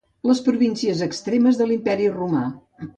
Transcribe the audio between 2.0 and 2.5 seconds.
Romà.